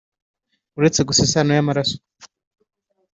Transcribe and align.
uretse 0.77 1.01
gusa 1.07 1.21
isano 1.27 1.51
y'amaraso! 1.53 1.97